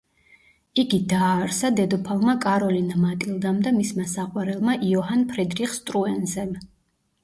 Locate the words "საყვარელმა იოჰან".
4.17-5.31